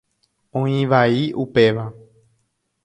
Oĩ 0.61 0.79
vai 0.93 1.21
upéva. 1.45 1.87